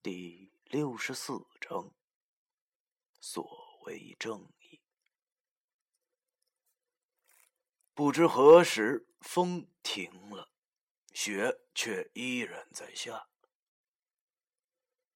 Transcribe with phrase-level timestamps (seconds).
[0.00, 1.92] 第六十四章：
[3.18, 3.44] 所
[3.84, 4.80] 谓正义。
[7.94, 10.52] 不知何时，风停了，
[11.12, 13.28] 雪却依然在下。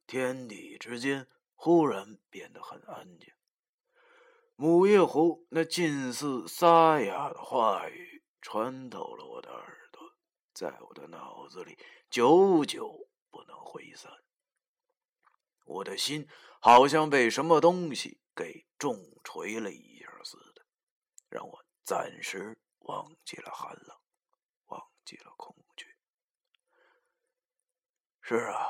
[0.04, 3.32] 天地之间忽然变得很安静。
[4.56, 10.16] 母夜壶那近似沙哑的话语穿透了我的耳朵，
[10.52, 11.78] 在我的脑子里
[12.10, 14.12] 久久不能挥散。
[15.64, 16.28] 我的心
[16.60, 20.64] 好像被什么东西给重锤了一下似的，
[21.28, 23.96] 让我暂时忘记了寒冷，
[24.66, 25.86] 忘记了恐惧。
[28.20, 28.66] 是啊，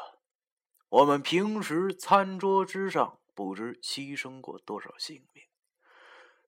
[0.89, 5.45] 我们平时餐桌之上不知牺牲过多少性命，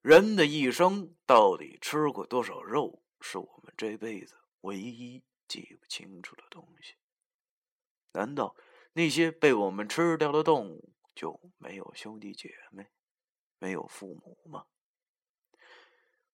[0.01, 6.95] 人的一生到底吃过多少肉，是我们这辈子唯一记不清楚的东西。
[8.11, 8.55] 难道？
[8.97, 12.87] 那些被我们吃掉的动物就没有兄弟姐妹，
[13.59, 14.67] 没有父母吗？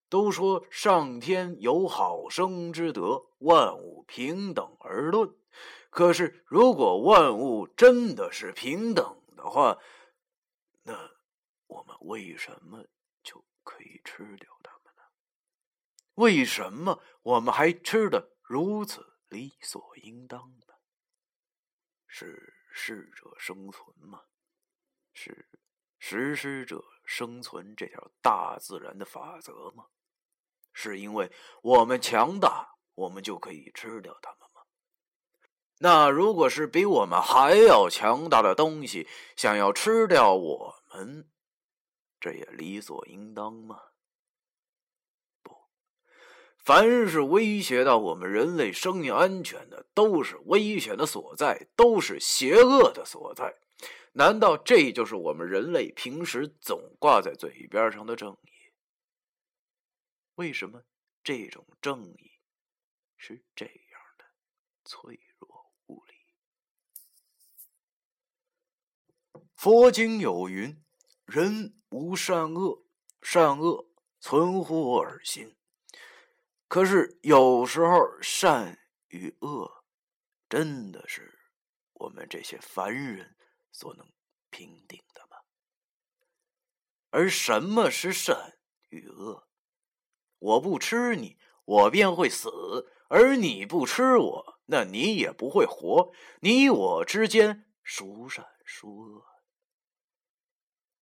[0.08, 5.36] 都说上天有好生之德，万物平等而论。
[5.90, 9.80] 可是，如果万物真的是平等的话，
[10.84, 10.94] 那
[11.66, 12.86] 我们为什么
[13.24, 15.02] 就可以吃掉它们呢？
[16.14, 20.71] 为什么我们还吃的如此理所应当呢？
[22.14, 24.22] 是适者生存吗？
[25.14, 25.48] 是
[25.98, 29.86] 实施者生存这条大自然的法则吗？
[30.74, 31.32] 是因为
[31.64, 34.62] 我们强大，我们就可以吃掉它们吗？
[35.80, 41.32] 那如果是比我们还要强大的东西想要吃掉我们，
[42.20, 43.91] 这也理所应当吗？
[46.64, 53.58] 凡是威胁到我们人类生命安全的，都是危险的所在，都是邪恶的所在。
[54.14, 58.50] 难道这就是我们人类平时总挂在嘴边上的正义？
[60.36, 60.84] 为什么
[61.24, 62.32] 这种正义
[63.18, 63.74] 是这样
[64.18, 64.26] 的
[64.84, 66.14] 脆弱无力？
[69.56, 70.84] 佛经有云
[71.26, 72.84] ：“人无善恶，
[73.22, 73.88] 善恶
[74.20, 75.56] 存乎我心。”
[76.72, 79.84] 可是有时候，善与恶，
[80.48, 81.38] 真的是
[81.92, 83.36] 我们这些凡人
[83.74, 84.08] 所能
[84.50, 85.36] 评定的吗？
[87.10, 89.50] 而什么是善与恶？
[90.40, 92.50] 我不吃你，我便会死；
[93.10, 96.14] 而你不吃我，那你也不会活。
[96.40, 99.26] 你我之间，孰善孰恶？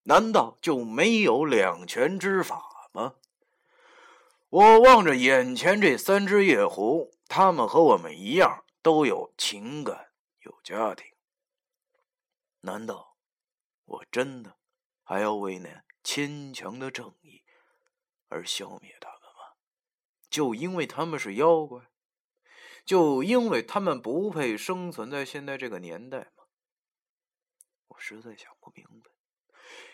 [0.06, 3.18] 难道就没有两全之法吗？
[4.50, 11.06] 我望着眼前这三只夜狐，他们和我们一样，都有情感，有家庭。
[12.62, 13.16] 难道
[13.86, 14.58] 我真的
[15.04, 17.44] 还要为那牵强的正义
[18.28, 19.54] 而消灭他们吗？
[20.32, 21.88] 就因为他们是妖怪？
[22.84, 26.46] 就因为他们不配生存在现在这个年代吗？
[27.90, 29.12] 我实在想不明白。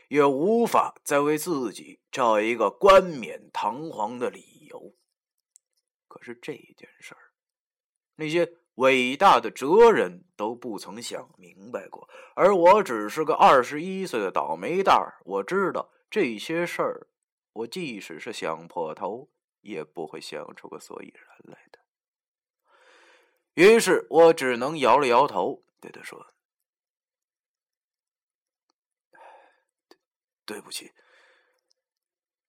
[0.09, 4.95] 也无法再为自己找一个冠冕堂皇的理由。
[6.07, 7.31] 可是这件事儿，
[8.15, 15.19] 那些伟大的哲人都不曾想明白过，而我只是个二十一岁的倒霉蛋儿。
[15.25, 17.07] 我知道这些事儿，
[17.53, 19.29] 我即使是想破头，
[19.61, 21.79] 也不会想出个所以然来的。
[23.55, 26.34] 于是我只能摇了摇头，对他说。
[30.45, 30.93] 对不起，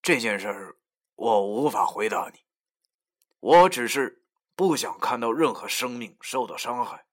[0.02, 0.76] 这件事儿
[1.14, 2.40] 我无法回答你。
[3.40, 4.22] 我只是
[4.54, 7.06] 不想看到任何生命受到伤害。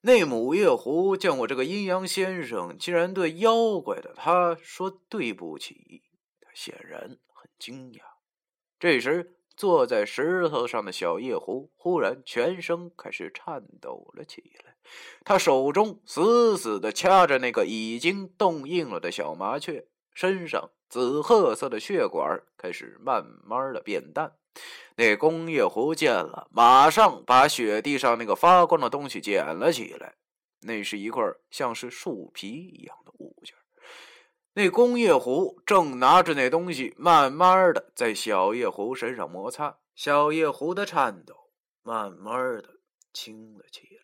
[0.00, 6.02] 那母夜狐见我这个阴阳先生竟然对妖怪的他说对不起，
[6.40, 8.00] 他显然很惊讶。
[8.80, 14.74] 这时，坐在石头上的小夜狐忽然全身开始颤抖了起来。
[15.22, 24.32] 他手中死死的掐着那个已经冻硬了的小麻雀，身上紫褐色的血管开始慢慢的变淡。
[24.96, 30.16] 那工业壶见了，马上把雪地上那个发光的东西捡了起来。
[30.62, 31.22] 那是一块
[31.52, 33.54] 像是树皮一样的物件。
[34.54, 39.78] 那工业狐正拿着那东西，慢慢的在小夜狐身上摩擦。
[39.94, 41.50] 小夜狐的颤抖
[41.82, 42.80] 慢慢的
[43.12, 44.02] 轻了起来。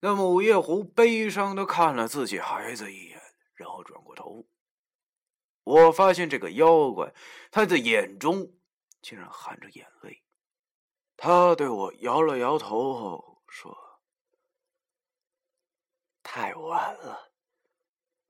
[0.00, 3.20] 那母夜狐悲伤的看了自己孩子一眼，
[3.54, 4.46] 然后转过头。
[5.64, 7.14] 我发现这个妖怪，
[7.50, 8.54] 他的眼中
[9.02, 10.24] 竟然含着眼泪。
[11.16, 14.00] 他对我摇了摇头后说
[16.24, 17.29] ：“太晚了，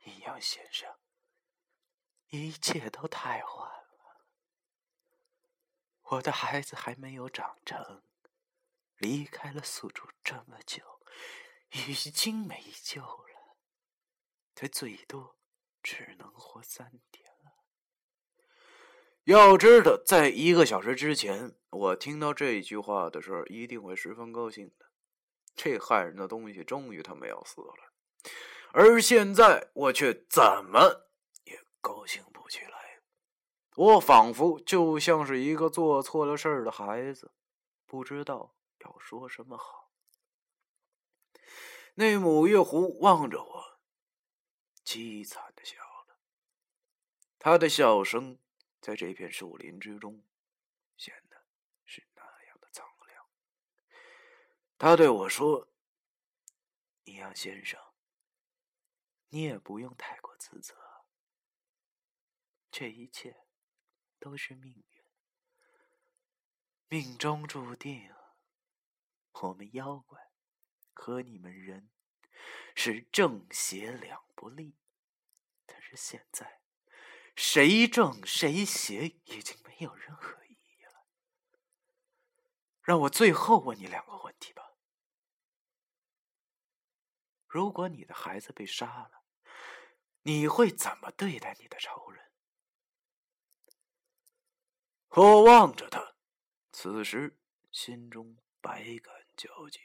[0.05, 0.94] 阴阳先生，
[2.29, 4.26] 一切都太晚了。
[6.02, 8.02] 我的孩子还没有长成，
[8.97, 10.82] 离开了宿主这么久，
[11.70, 13.56] 已经没救了。
[14.55, 15.37] 他最多
[15.82, 17.53] 只能活三天了。
[19.25, 24.87] 要知道，在一个小时之前，我听到这句话的时候，一定会十分高兴的。
[25.55, 27.93] 这害人的东西终于他妈要死了，
[28.72, 31.08] 而现在我却怎么
[31.44, 33.00] 也高兴不起来。
[33.76, 37.32] 我仿佛就像是一个做错了事的孩子，
[37.87, 39.90] 不知道要说什么好。
[41.94, 43.81] 那母月狐望着我，
[44.84, 45.76] 凄惨的笑
[46.08, 46.19] 了。
[47.38, 48.38] 他的笑声
[48.81, 50.22] 在这片树林之中。
[50.96, 51.46] 显得
[51.87, 53.26] 是那样的苍凉
[54.76, 55.67] 他对我说
[57.05, 57.81] ：“阴阳先生，
[59.31, 60.77] 你也不用太过自责。
[62.71, 63.47] 这一切
[64.19, 65.05] 都是命运，
[66.88, 68.15] 命中注定。
[69.32, 70.31] 我们妖怪
[70.93, 71.91] 和你们人
[72.75, 74.77] 是正邪两不利，
[75.65, 76.61] 但是现在
[77.35, 81.06] 谁正谁邪已经没有任何意义了。
[82.82, 84.75] 让我最后问你两个问题吧。”
[87.47, 89.19] 如果你的孩子被杀了，
[90.22, 92.31] 你会怎么对待你的仇人？
[95.08, 96.14] 我望着他，
[96.72, 97.38] 此时
[97.72, 99.81] 心中百感交集。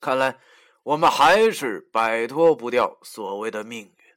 [0.00, 0.40] 看来
[0.82, 4.16] 我们还是摆脱不掉所谓的命运，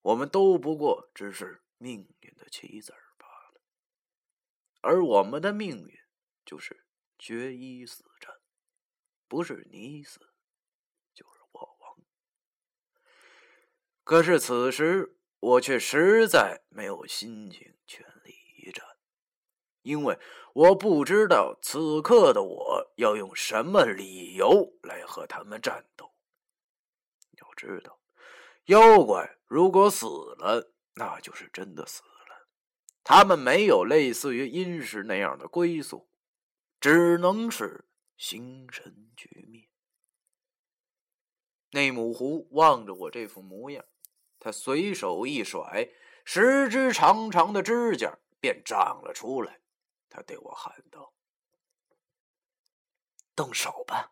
[0.00, 3.60] 我们都不过只是命运的棋子罢了。
[4.80, 6.00] 而我们的命运
[6.44, 6.86] 就是
[7.18, 8.34] 决一死战，
[9.28, 10.31] 不是你死。
[14.04, 18.84] 可是此时，我却实在没有心情全力一战，
[19.82, 20.18] 因为
[20.54, 26.12] 我不知道此刻的我要用什么理由来和他们战斗。
[27.38, 28.00] 要知道，
[28.66, 32.48] 妖怪如果死了，那就是真的死了，
[33.04, 36.08] 他们没有类似于阴石那样的归宿，
[36.80, 39.68] 只能是形神俱灭。
[41.70, 43.84] 内母狐望着我这副模样。
[44.44, 45.88] 他随手一甩，
[46.24, 49.60] 十只长长的指甲便长了出来。
[50.10, 51.12] 他对我喊道
[53.36, 54.10] ：“动手吧！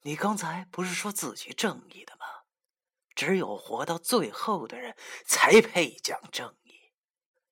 [0.00, 2.26] 你刚才不是说自己正义的吗？
[3.14, 6.92] 只有活到最后的人才配讲正义。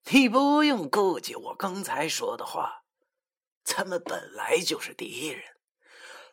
[0.06, 2.82] 你不用顾及我刚才说的话，
[3.62, 5.44] 咱们本来就是敌人。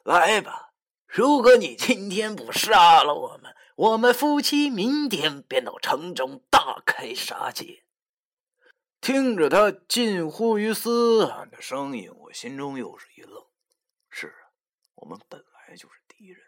[0.04, 0.70] 来吧！”
[1.14, 7.84] 如果你今天不杀了我们，我们夫妻明天便到城中大开杀戒。
[9.02, 13.46] 听着他近乎于嘶喊的声音，我心中又是一愣。
[14.10, 14.56] 是啊，
[14.96, 16.42] 我们本来就是敌人，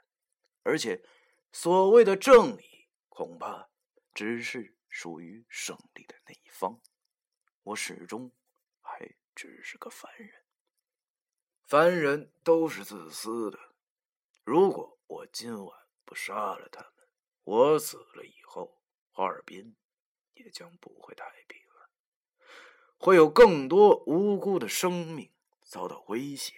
[0.62, 1.04] 而且
[1.52, 3.68] 所谓的正义，恐怕
[4.14, 6.80] 只是属于胜利的那一方。
[7.64, 8.32] 我始终
[8.80, 10.32] 还只是个凡人，
[11.68, 13.60] 凡人都是自私的。
[14.44, 16.92] 如果我今晚不杀了他们，
[17.44, 18.82] 我死了以后，
[19.12, 19.78] 哈尔滨
[20.34, 21.90] 也将不会太平了，
[22.98, 25.32] 会有更多无辜的生命
[25.64, 26.54] 遭到威胁。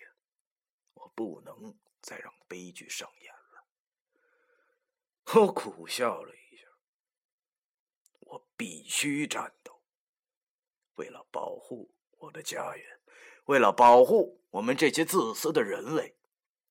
[0.95, 3.65] 我不能再让悲剧上演了。
[5.35, 6.67] 我苦笑了一下，
[8.21, 9.83] 我必须战斗，
[10.95, 12.99] 为了保护我的家园，
[13.45, 16.15] 为了保护我们这些自私的人类。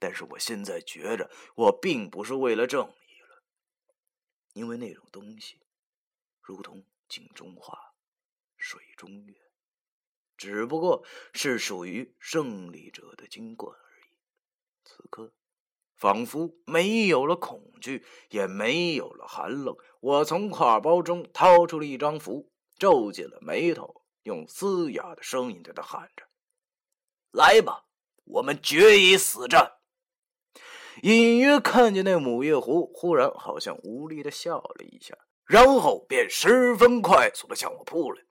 [0.05, 3.43] 但是我现在觉着，我并不是为了正义了，
[4.53, 5.63] 因为那种东西，
[6.43, 7.95] 如同井中花，
[8.59, 9.35] 水中月，
[10.37, 14.13] 只不过是属于胜利者的金冠而已。
[14.85, 15.33] 此刻，
[15.97, 19.75] 仿佛没有了恐惧，也没有了寒冷。
[20.01, 26.29] 我从挎包中掏出了一张符，皱紧了眉头，用嘶哑的声音对他喊着
[27.33, 27.87] ：“来吧，
[28.25, 29.73] 我们决一死战！”
[31.03, 38.23] 隐约看见那母夜狐忽然好像无力的笑了一下，然后便十分快速的向我扑来。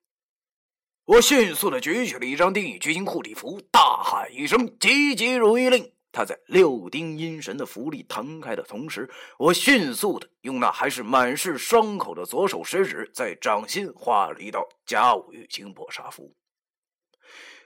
[1.05, 5.91] 我迅速的举起了一张定义巨星护体符，大喊一声“急急如律令”。
[6.13, 16.36] 他在六丁阴神的符力弹开的同时，我迅速的用那还是满是伤口的左手食指在掌心画了一道甲午玉清破杀符。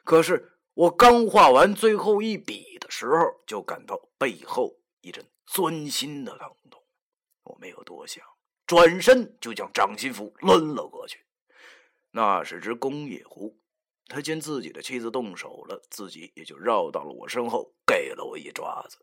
[0.05, 4.73] 可是我刚画完最后一笔的时候，就感到背后。
[5.07, 6.83] 一阵钻心的疼痛，
[7.43, 8.21] 我没有多想，
[8.65, 11.25] 转身就将掌心符抡了过去。
[12.11, 13.57] 那是只公野狐，
[14.07, 18.97] 他见自己的妻子动手了，自己也就绕到了我身后，给了我一爪子。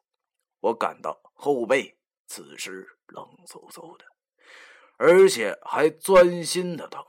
[0.61, 1.96] 我感到后背
[2.26, 4.04] 此时冷飕飕的，
[4.99, 7.02] 而且还钻心的疼。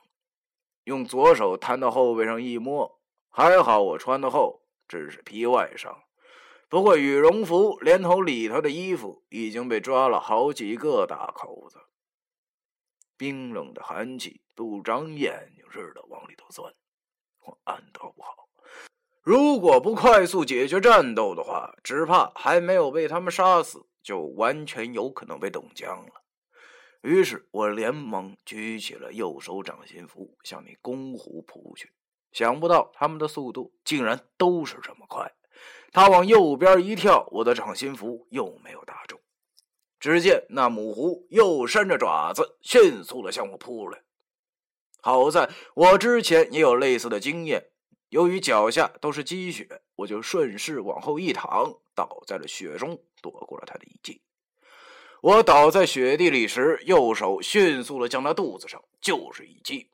[0.86, 6.02] 用左手摊到后背上一摸，还好我穿的厚，只是皮外伤。
[6.68, 11.78] 不过羽绒服连同里头的衣服已经被抓了好几个大口子，
[13.16, 16.74] 冰冷的寒气不长眼睛似的往里头钻。
[17.46, 18.50] 我暗道不好，
[19.22, 26.24] 如果不快速解决战斗的话，只怕还没有被他们杀死，就完全有可能被冻僵了。
[27.04, 31.92] 于是我连忙举起了右手掌心符，向那公虎扑去。
[32.32, 35.32] 想不到他们的速度竟然都是这么快。
[35.96, 39.18] 他往右边一跳，我的掌心符又没有打中。
[39.98, 44.02] 只见那母狐又伸着爪子，迅速的向我扑来。
[45.00, 47.70] 好在我之前也有类似的经验，
[48.10, 54.22] 由于脚下都是积雪，我就顺势往后一躺，倒在了雪中，躲过了他的一击。
[55.22, 59.90] 我倒在雪地里时，右手迅速的将他肚子上就是一击，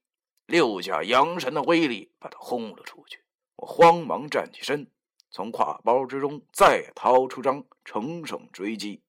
[0.47, 3.19] 六甲阳神的威力把他轰了出去。
[3.57, 4.89] 我慌忙站起身。
[5.31, 9.01] 从挎包之中再掏出张乘胜追击，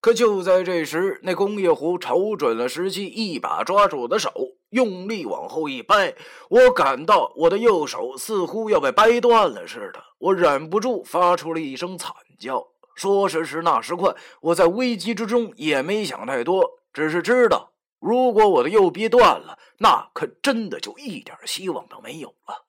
[0.00, 4.30] 可就在这时，那工业狐瞅准了时机，一把抓住我的手，
[4.68, 6.14] 用力往后一掰。
[6.50, 12.68] 我感到我的右手似乎要被掰断了似的，我忍不住发出了一声惨叫。
[12.94, 22.65] 说时迟，那时快，我在危机之中也没想太多，只是知道，如果我的右臂断了，那可真的就一点希望都没有了。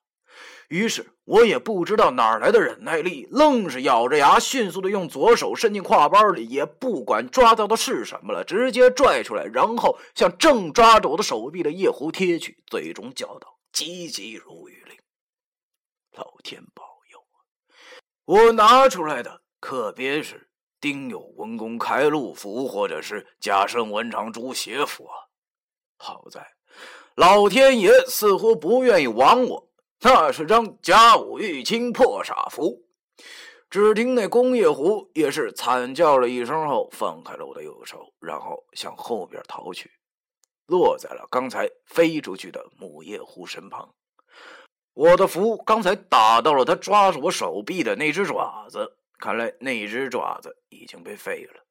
[0.68, 14.96] 于是我也不知道哪来的忍耐力，愣是咬着牙，迅速的用左手伸进挎包里，也不管抓到的是什么了，直接拽出来，然后向正抓着我的手臂的夜壶贴去，最终叫道：“急急如律令，
[16.12, 17.36] 老天保佑啊！”
[18.26, 25.16] 我拿出来的可别是丁酉文公开路符，或者是甲申文长朱邪符啊！
[25.96, 26.46] 好在
[27.14, 29.67] 老天爷似乎不愿意亡我。
[30.00, 32.84] 那是张甲午玉清破煞符。
[33.70, 39.90] 只听那工业狐也是惨叫了一声后，放开了我的右手，然后向后边逃去，
[40.66, 43.94] 落在了刚才飞出去的母夜狐身旁。
[44.94, 51.64] 我的符刚才打到了他抓住我手臂的那只爪子，看来那只爪子已经被废了。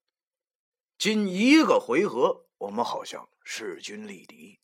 [1.00, 4.60] 仅一个回合，我们好像势均力敌。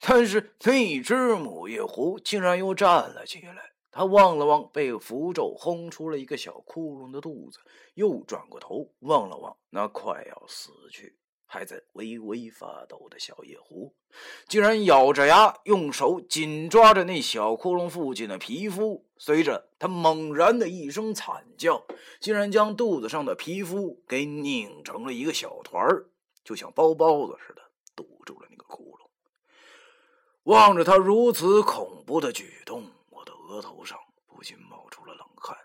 [0.00, 7.58] 但是那只母夜狐竟然又站了起来，他望了望被符咒轰出了一个小窟窿的肚子，
[7.94, 13.94] 又转过头望了望那快要死去、还在微微发抖的小夜狐，
[14.46, 19.04] 竟然咬着牙，用手紧抓着那小窟窿附近的皮肤。
[19.18, 21.86] 随着他猛然的一声惨叫，
[22.20, 26.10] 竟然将肚子上的皮肤给拧成了一个小团儿，
[26.44, 27.62] 就像包包子似的
[27.96, 29.05] 堵住了那个窟窿。
[30.46, 35.58] 望着他如此恐怖的举动，我的额头上不禁冒出了冷汗。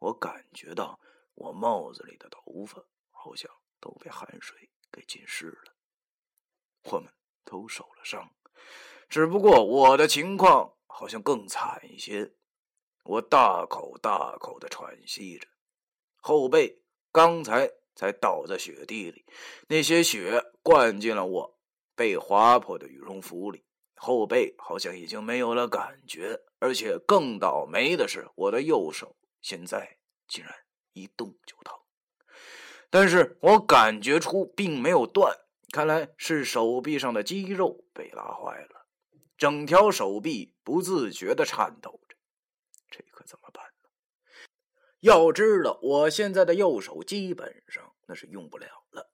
[0.00, 0.98] 我感觉到
[1.34, 5.72] 我帽子里的头发好像都被汗水给浸湿了。
[6.90, 7.12] 我们
[7.44, 8.28] 都受了伤，
[9.08, 12.34] 只不过我的情况好像更惨一些。
[13.04, 15.46] 我大口大口的喘息着，
[16.16, 16.82] 后背
[17.12, 19.24] 刚才才倒在雪地里，
[19.68, 21.60] 那些雪灌进了我
[21.94, 23.64] 被划破的羽绒服里。
[24.04, 30.52] 后背好像已经没有了感觉，而且更倒霉的是，我的右手现在竟然
[30.92, 31.78] 一动就疼。
[32.90, 35.38] 但是我感觉出并没有断，
[35.72, 38.86] 看来是手臂上的肌肉被拉坏了，
[39.38, 42.16] 整条手臂不自觉的颤抖着。
[42.90, 43.64] 这可怎么办？
[44.98, 49.11] 要知道，我现在的右手基本上那是用不了了。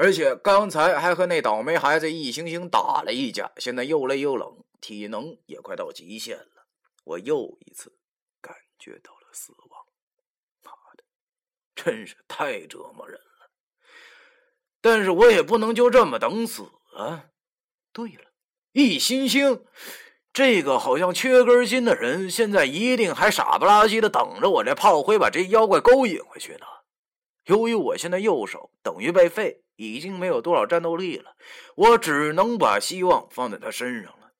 [0.00, 6.66] 而且刚才还和那倒霉孩子一星星打了一架，现在又累又冷，体能也快到极限了。
[7.04, 7.92] 我又一次
[8.40, 9.84] 感觉到了死亡，
[10.62, 11.04] 妈的，
[11.74, 13.50] 真是太折磨人了。
[14.80, 16.62] 但是我也不能就这么等死
[16.96, 17.26] 啊！
[17.92, 18.32] 对了，
[18.72, 19.66] 一心星，
[20.32, 26.64] 这个好像缺根筋的人，现在一定还傻不拉几的等着我这炮灰把这妖怪勾引回去呢。
[27.44, 29.62] 由于我现在右手等于被废。
[29.82, 31.34] 已经没有多少战斗力了，
[31.74, 34.32] 我只能把希望放在他身上了。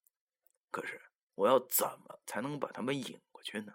[0.70, 1.00] 可是
[1.34, 3.72] 我要怎么才能把他们引过去呢？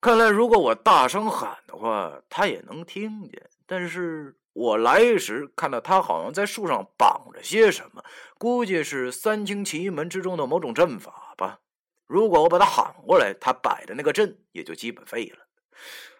[0.00, 8.02] 看来如果我大声喊的话，他也能听见，但是我来时看到他好像在树上绑着些什么，
[8.38, 11.60] 估计是三清奇门之中的某种阵法吧。
[12.06, 15.46] 如果我把他喊过来，他摆的那个阵也就基本废了。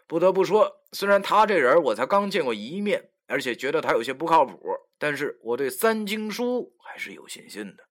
[0.07, 4.61] 不得不说，虽然他这人我才刚见过一面，而且觉得他有些不靠谱，
[4.99, 7.89] 但是我对三经书还是有信心的。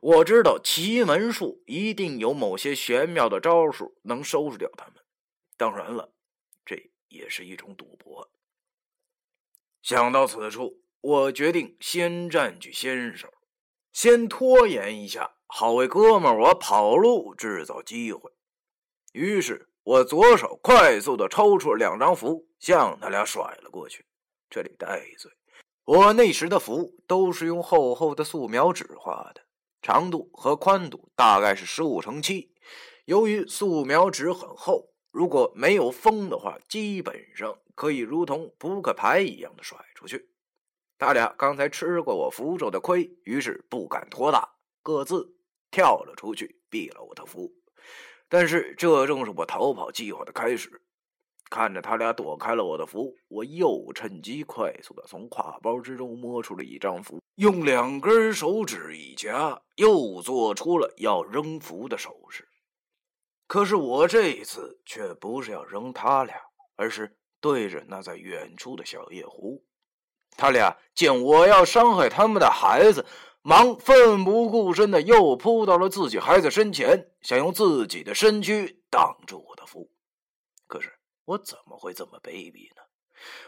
[0.00, 4.94] 我知道奇门术一定有某些玄妙的招数能收拾掉他们。
[5.56, 6.12] 当然了，
[6.64, 8.28] 这也是一种赌博。
[9.80, 13.32] 想到此处，我决定先占据先手，
[13.92, 18.32] 先拖延一下，好为哥们我跑路制造机会。
[19.12, 24.04] 于是，我左手快速的抽出了两张符，向他俩甩了过去。
[24.50, 25.30] 这里带一嘴，
[25.84, 29.42] 我那时的符都是用厚厚的素描纸画的，
[29.80, 32.52] 长度和宽度大概是十五乘七。
[33.04, 34.90] 由于素描纸很厚。
[35.14, 40.28] 如果没有风的话，基本上可以如同扑克牌一样的甩出去。
[40.98, 45.36] 他俩刚才吃过我符咒的亏，于是不敢拖大，各自
[45.70, 47.52] 跳了出去，避了我的符。
[48.34, 50.82] 但是这正是我逃跑计划的开始。
[51.48, 62.48] 看着他俩躲开了我的符，我又趁机快速的从挎包之中摸出了一张符，用两根手指一夹，又做出了要扔符的手势。
[63.46, 66.34] 可是我这一次却不是要扔他俩，
[66.74, 69.62] 而是对着那在远处的小夜壶。
[70.36, 73.06] 他俩见我要伤害他们的孩子，
[73.46, 79.90] 忙奋不顾身的又扑到了自己孩子身前，想用自己的身躯挡住我的符。
[80.66, 80.90] 可是
[81.26, 82.80] 我怎么会这么卑鄙呢？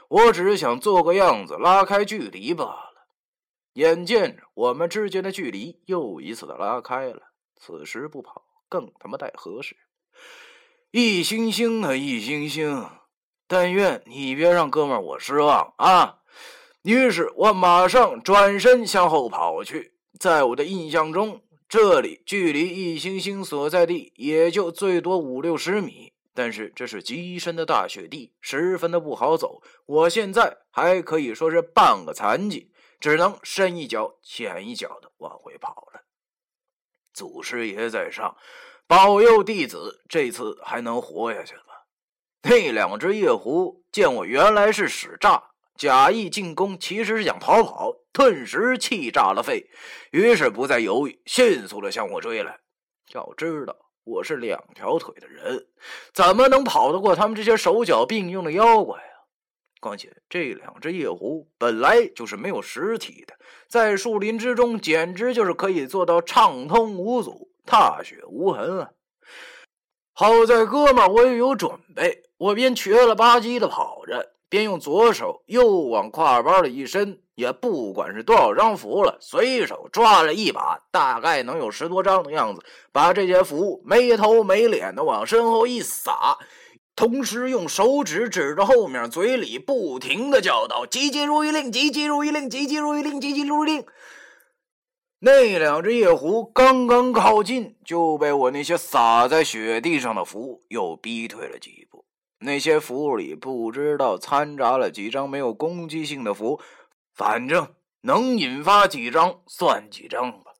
[0.08, 3.08] 我只是想做个样子，拉开距离罢了。
[3.72, 7.22] 眼见着我们之间的距离又一次的拉开了，
[7.58, 9.78] 此时不跑更他妈待何时？
[10.90, 12.86] 一星星啊，一星星！
[13.46, 16.18] 但愿你别让哥们我失望啊！
[16.82, 19.94] 于是我马上转身向后跑去。
[20.18, 29.62] 在我的印象中，这里距离一星星所在地也就最多五六十米，但是这是极深的大雪地，十分的不好走。
[29.86, 36.02] 我现在还可以说是半个残疾，只能深一脚浅一脚的往回跑了。
[37.12, 38.36] 祖师爷在上。
[38.88, 41.88] 保佑弟子这次还能活下去吧？
[42.42, 45.42] 那两只夜狐见我原来是使诈，
[45.76, 49.68] 假意进攻，其实是想逃跑，顿时气炸了肺，
[50.10, 52.58] 于是不再犹豫，迅速的向我追来。
[53.12, 55.66] 要知道，我是两条腿的人，
[56.12, 59.28] 怎么能跑得过他们这些手脚并用的妖怪啊？
[59.80, 63.34] 况且这两只夜狐本来就是没有实体的，
[63.68, 67.52] 在树林之中，简直就是可以做到畅通无阻。
[67.68, 68.90] 踏雪无痕啊！
[70.12, 86.38] 好在哥们我也有准备，我便瘸了吧唧的跑着，先用左手又往挎包里一伸，也不管是多少张符了，随手抓了一把，大概能有十多张的样子，把这些符没头没脸的往身后一撒，
[86.94, 93.84] 同时用手指指着后面，嘴里不停的叫道：“急急如律令，急急如律令，急急如律令，急急如律令。”
[95.20, 102.05] 那两只夜狐刚刚靠近，就被我那些洒在雪地上的符又逼退了几步。
[102.46, 106.58] 那些符里不知道掺杂了几张没有攻击性的符，
[107.12, 110.54] 反正能引发几张算几张吧。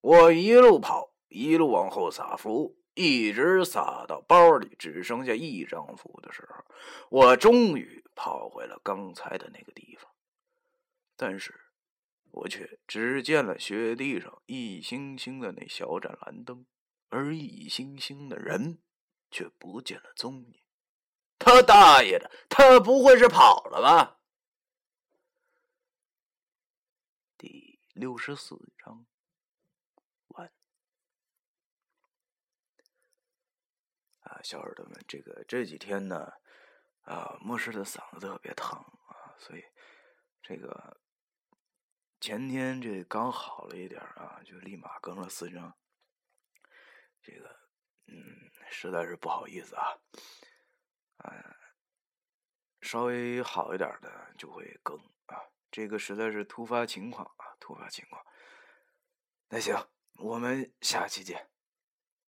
[0.00, 6.64] 我一路跑，一路往后撒符，一直撒到包里只剩下一张符的时候，
[7.10, 10.10] 我终于跑回了刚才的那个地方。
[11.16, 11.52] 但是。
[12.34, 16.64] 我却只见了雪地上一星星的那小盏蓝灯，
[17.10, 18.78] 而一星星的人
[19.30, 20.61] 却不见了踪影。
[21.44, 24.20] 他大爷的，他不会是跑了吧？
[27.36, 29.04] 第六十四章
[30.28, 30.52] 完。
[34.20, 36.32] 啊，小耳朵们，这个这几天呢，
[37.02, 39.62] 啊，牧师的嗓子特别疼啊，所以
[40.42, 41.00] 这个。
[42.20, 45.76] 前天这刚好了一点啊，就立马更了四张。
[47.20, 47.48] 这个，
[48.06, 48.14] 嗯，
[48.70, 49.98] 实在是不好意思啊。
[51.18, 51.32] 啊，
[52.80, 54.96] 稍微好一点的就会更
[55.26, 55.38] 啊。
[55.70, 58.24] 这个实在是突发情况啊，突发情况。
[59.48, 61.51] 那行，我们下期见。